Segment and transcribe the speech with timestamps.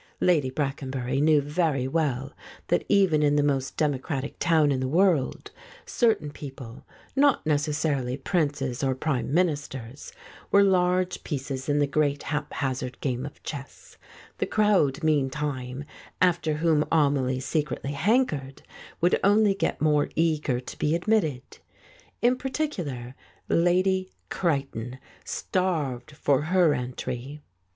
[0.19, 2.33] Lady Brackenbury knew very well
[2.69, 5.51] that even in the most democratic town in the world
[5.85, 6.83] certain people,
[7.15, 10.11] not necessarily Princes or Prime Ministers,
[10.49, 13.97] were large pieces in the great haphazard game of chess;
[14.39, 15.85] the crowd meantime,
[16.19, 18.63] after whom Amelie secretly hankered,
[19.01, 21.59] would only get more eager to be admitted.
[22.23, 23.13] In particular,
[23.47, 27.39] Lady Creighton starved for her entry.